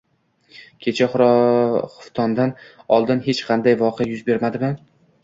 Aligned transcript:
–Kecha 0.85 1.07
xuftondan 1.11 2.53
oldin 2.97 3.21
hech 3.29 3.43
qanday 3.51 3.77
voqea 3.83 4.09
yuz 4.15 4.25
bermadimi? 4.31 4.73